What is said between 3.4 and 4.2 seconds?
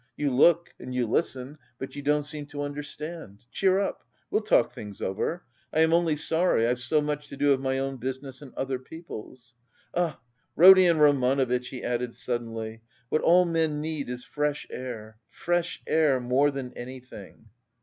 Cheer up!